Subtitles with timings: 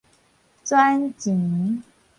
[0.65, 1.83] 賺錢